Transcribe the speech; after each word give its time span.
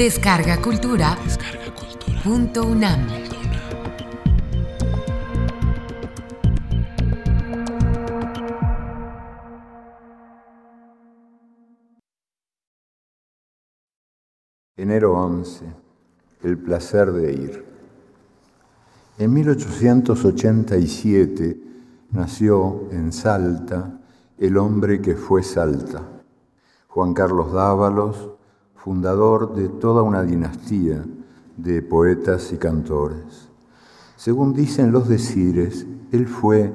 Descarga 0.00 0.56
Cultura. 0.62 1.18
Punto 2.24 2.62
UNAM. 2.62 3.06
Enero 14.74 15.18
11. 15.18 15.66
El 16.44 16.56
placer 16.56 17.12
de 17.12 17.32
ir. 17.34 17.62
En 19.18 19.34
1887 19.34 21.60
nació 22.12 22.88
en 22.90 23.12
Salta 23.12 24.00
el 24.38 24.56
hombre 24.56 25.02
que 25.02 25.14
fue 25.14 25.42
Salta, 25.42 26.00
Juan 26.88 27.12
Carlos 27.12 27.52
Dávalos, 27.52 28.39
fundador 28.82 29.54
de 29.54 29.68
toda 29.68 30.02
una 30.02 30.22
dinastía 30.22 31.04
de 31.58 31.82
poetas 31.82 32.50
y 32.52 32.56
cantores. 32.56 33.50
Según 34.16 34.54
dicen 34.54 34.90
los 34.90 35.06
decires, 35.06 35.86
él 36.12 36.26
fue 36.26 36.72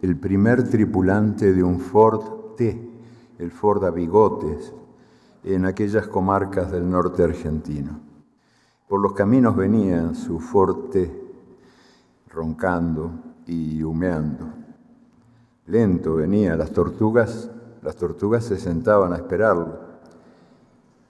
el 0.00 0.16
primer 0.16 0.68
tripulante 0.68 1.52
de 1.52 1.62
un 1.62 1.78
Ford 1.78 2.54
T, 2.56 2.90
el 3.38 3.50
Ford 3.50 3.84
a 3.84 3.90
bigotes, 3.90 4.72
en 5.44 5.66
aquellas 5.66 6.08
comarcas 6.08 6.72
del 6.72 6.88
norte 6.88 7.22
argentino. 7.22 8.00
Por 8.88 9.00
los 9.00 9.12
caminos 9.12 9.54
venía 9.54 10.14
su 10.14 10.38
Ford 10.38 10.88
T, 10.90 11.12
roncando 12.30 13.10
y 13.46 13.82
humeando. 13.82 14.46
Lento 15.66 16.14
venía, 16.14 16.56
las 16.56 16.70
tortugas, 16.70 17.50
las 17.82 17.96
tortugas 17.96 18.44
se 18.44 18.56
sentaban 18.56 19.12
a 19.12 19.16
esperarlo 19.16 19.91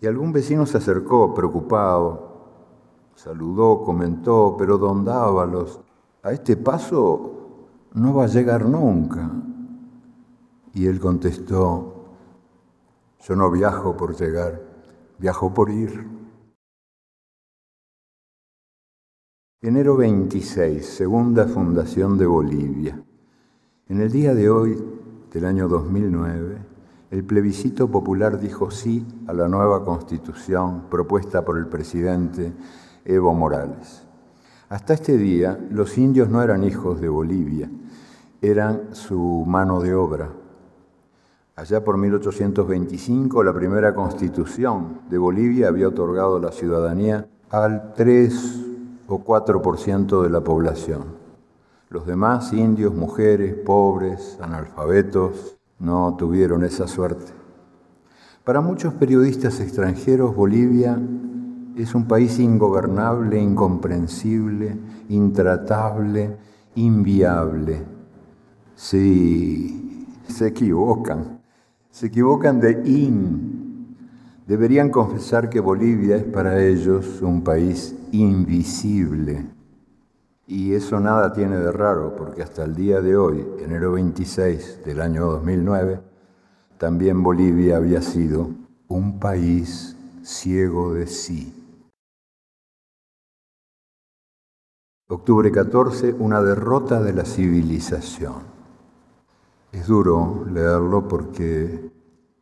y 0.03 0.07
algún 0.09 0.33
vecino 0.33 0.67
se 0.67 0.79
acercó 0.79 1.33
preocupado, 1.33 2.33
saludó, 3.15 3.85
comentó, 3.85 4.57
pero 4.59 4.77
don 4.77 5.05
Dávalos, 5.05 5.81
a 6.25 6.33
este 6.33 6.57
paso 6.57 7.69
no 7.95 8.13
va 8.13 8.25
a 8.25 8.27
llegar 8.27 8.67
nunca. 8.67 9.31
Y 10.75 10.87
él 10.87 10.99
contestó, 10.99 12.05
yo 13.21 13.37
no 13.37 13.49
viajo 13.53 13.97
por 13.97 14.17
llegar, 14.17 14.61
viajo 15.19 15.55
por 15.55 15.71
ir. 15.71 16.05
Enero 19.61 19.97
26, 19.97 20.85
segunda 20.85 21.47
fundación 21.47 22.19
de 22.19 22.27
Bolivia. 22.27 23.01
En 23.87 24.01
el 24.01 24.11
día 24.11 24.35
de 24.35 24.51
hoy, 24.51 24.85
del 25.33 25.45
año 25.45 25.69
2009, 25.69 26.72
el 27.13 27.25
plebiscito 27.25 27.89
popular 27.89 28.41
dijo 28.41 28.71
sí 28.71 29.07
a 29.27 29.35
la 29.35 29.47
nueva 29.47 29.85
constitución 29.85 30.85
propuesta 30.89 31.45
por 31.45 31.59
el 31.59 31.67
presidente 31.67 32.55
Evo 33.05 33.35
Morales. 33.35 34.03
Hasta 34.71 34.95
este 34.95 35.19
día, 35.19 35.61
los 35.71 35.99
indios 35.99 36.31
no 36.31 36.43
eran 36.43 36.65
hijos 36.65 37.03
de 37.03 37.11
Bolivia, 37.11 37.71
eran 38.41 38.95
su 38.95 39.45
mano 39.47 39.83
de 39.83 39.95
obra. 39.95 40.31
Allá 41.55 41.85
por 41.85 41.99
1825, 41.99 43.45
la 43.45 43.53
primera 43.53 43.95
constitución 43.95 45.03
de 45.11 45.19
Bolivia 45.19 45.69
había 45.69 45.89
otorgado 45.89 46.39
la 46.39 46.51
ciudadanía 46.51 47.29
al 47.51 47.93
3 47.93 48.61
o 49.09 49.23
4% 49.23 50.23
de 50.23 50.31
la 50.31 50.41
población. 50.41 51.05
Los 51.91 52.07
demás, 52.07 52.55
indios, 52.55 52.95
mujeres, 52.95 53.55
pobres, 53.55 54.39
analfabetos, 54.41 55.59
no 55.83 56.15
tuvieron 56.17 56.65
esa 56.65 56.87
suerte. 56.87 57.33
Para 58.45 58.61
muchos 58.61 58.95
periodistas 58.95 59.61
extranjeros, 59.61 60.35
Bolivia 60.35 60.99
es 61.77 61.95
un 61.95 62.07
país 62.07 62.39
ingobernable, 62.39 63.41
incomprensible, 63.41 64.77
intratable, 65.09 66.37
inviable. 66.77 67.83
Sí, 68.77 70.07
se 70.29 70.49
equivocan. 70.49 71.41
Se 71.91 72.07
equivocan 72.07 72.61
de 72.61 72.83
in. 72.85 73.97
Deberían 74.47 74.91
confesar 74.91 75.51
que 75.51 75.61
Bolivia 75.61 76.17
es 76.17 76.25
para 76.25 76.63
ellos 76.65 77.21
un 77.23 77.43
país 77.43 77.95
invisible. 78.13 79.47
Y 80.47 80.75
eso 80.75 80.99
nada 80.99 81.33
tiene 81.33 81.57
de 81.57 81.71
raro, 81.71 82.15
porque 82.17 82.43
hasta 82.43 82.65
el 82.65 82.75
día 82.75 83.01
de 83.01 83.17
hoy, 83.17 83.47
enero 83.61 83.93
26 83.93 84.85
del 84.85 85.01
año 85.01 85.27
2009, 85.27 86.01
también 86.79 87.23
Bolivia 87.23 87.77
había 87.77 88.03
sido 88.03 88.51
un 88.89 89.21
país 89.21 89.97
ciego 90.23 90.95
de 90.95 91.07
sí. 91.07 91.63
Octubre 95.09 95.53
14, 95.53 96.15
una 96.19 96.43
derrota 96.43 97.01
de 97.01 97.13
la 97.13 97.25
civilización. 97.25 98.43
Es 99.71 99.87
duro 99.87 100.45
leerlo 100.51 101.07
porque 101.07 101.91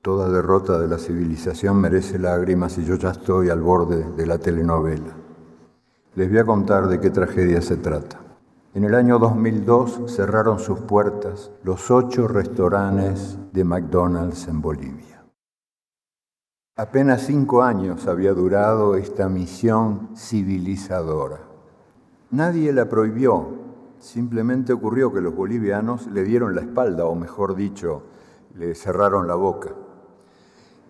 toda 0.02 0.30
derrota 0.30 0.78
de 0.78 0.88
la 0.88 0.98
civilización 0.98 1.80
merece 1.80 2.18
lágrimas 2.18 2.78
y 2.78 2.84
yo 2.84 2.94
ya 2.94 3.10
estoy 3.10 3.50
al 3.50 3.60
borde 3.60 4.04
de 4.16 4.26
la 4.26 4.38
telenovela. 4.38 5.19
Les 6.16 6.28
voy 6.28 6.38
a 6.38 6.44
contar 6.44 6.88
de 6.88 6.98
qué 6.98 7.08
tragedia 7.08 7.62
se 7.62 7.76
trata. 7.76 8.18
En 8.74 8.82
el 8.82 8.96
año 8.96 9.20
2002 9.20 10.02
cerraron 10.12 10.58
sus 10.58 10.80
puertas 10.80 11.52
los 11.62 11.88
ocho 11.92 12.26
restaurantes 12.26 13.38
de 13.52 13.62
McDonald's 13.62 14.48
en 14.48 14.60
Bolivia. 14.60 15.24
Apenas 16.76 17.22
cinco 17.22 17.62
años 17.62 18.08
había 18.08 18.32
durado 18.32 18.96
esta 18.96 19.28
misión 19.28 20.08
civilizadora. 20.16 21.42
Nadie 22.32 22.72
la 22.72 22.88
prohibió, 22.88 23.46
simplemente 24.00 24.72
ocurrió 24.72 25.12
que 25.12 25.20
los 25.20 25.36
bolivianos 25.36 26.08
le 26.08 26.24
dieron 26.24 26.56
la 26.56 26.62
espalda, 26.62 27.04
o 27.04 27.14
mejor 27.14 27.54
dicho, 27.54 28.02
le 28.56 28.74
cerraron 28.74 29.28
la 29.28 29.36
boca. 29.36 29.70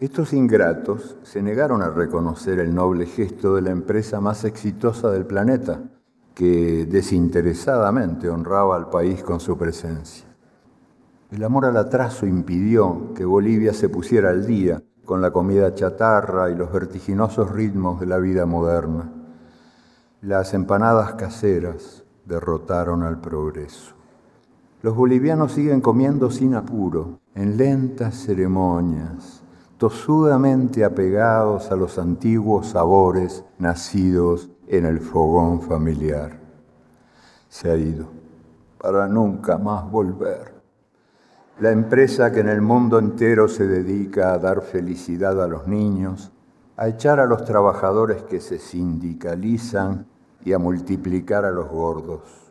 Estos 0.00 0.32
ingratos 0.32 1.18
se 1.24 1.42
negaron 1.42 1.82
a 1.82 1.90
reconocer 1.90 2.58
el 2.58 2.74
noble 2.74 3.04
gesto 3.04 3.54
de 3.54 3.60
la 3.60 3.68
empresa 3.68 4.18
más 4.18 4.44
exitosa 4.46 5.10
del 5.10 5.26
planeta, 5.26 5.82
que 6.34 6.86
desinteresadamente 6.86 8.30
honraba 8.30 8.76
al 8.76 8.88
país 8.88 9.22
con 9.22 9.40
su 9.40 9.58
presencia. 9.58 10.24
El 11.30 11.44
amor 11.44 11.66
al 11.66 11.76
atraso 11.76 12.24
impidió 12.24 13.12
que 13.14 13.26
Bolivia 13.26 13.74
se 13.74 13.90
pusiera 13.90 14.30
al 14.30 14.46
día 14.46 14.82
con 15.04 15.20
la 15.20 15.32
comida 15.32 15.74
chatarra 15.74 16.50
y 16.50 16.54
los 16.54 16.72
vertiginosos 16.72 17.50
ritmos 17.50 18.00
de 18.00 18.06
la 18.06 18.16
vida 18.16 18.46
moderna. 18.46 19.12
Las 20.22 20.54
empanadas 20.54 21.12
caseras 21.12 22.04
derrotaron 22.24 23.02
al 23.02 23.20
progreso. 23.20 23.92
Los 24.80 24.96
bolivianos 24.96 25.52
siguen 25.52 25.82
comiendo 25.82 26.30
sin 26.30 26.54
apuro, 26.54 27.20
en 27.34 27.58
lentas 27.58 28.14
ceremonias, 28.14 29.39
tosudamente 29.80 30.84
apegados 30.84 31.72
a 31.72 31.74
los 31.74 31.98
antiguos 31.98 32.66
sabores 32.66 33.46
nacidos 33.56 34.50
en 34.68 34.84
el 34.84 35.00
fogón 35.00 35.62
familiar. 35.62 36.38
Se 37.48 37.70
ha 37.70 37.76
ido 37.76 38.04
para 38.78 39.08
nunca 39.08 39.56
más 39.56 39.90
volver. 39.90 40.52
La 41.60 41.70
empresa 41.70 42.30
que 42.30 42.40
en 42.40 42.50
el 42.50 42.60
mundo 42.60 42.98
entero 42.98 43.48
se 43.48 43.66
dedica 43.66 44.34
a 44.34 44.38
dar 44.38 44.60
felicidad 44.60 45.42
a 45.42 45.48
los 45.48 45.66
niños, 45.66 46.30
a 46.76 46.86
echar 46.86 47.18
a 47.18 47.24
los 47.24 47.46
trabajadores 47.46 48.22
que 48.24 48.40
se 48.42 48.58
sindicalizan 48.58 50.06
y 50.44 50.52
a 50.52 50.58
multiplicar 50.58 51.46
a 51.46 51.50
los 51.52 51.70
gordos. 51.70 52.49